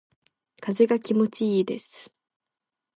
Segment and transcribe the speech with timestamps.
[0.59, 2.11] 風が気持ちいいです。